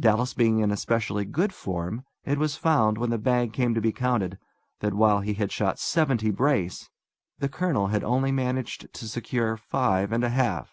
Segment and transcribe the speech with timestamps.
[0.00, 3.92] Dallas being in especially good form, it was found, when the bag came to be
[3.92, 4.38] counted,
[4.80, 6.88] that, while he had shot seventy brace,
[7.38, 10.72] the colonel had only managed to secure five and a half!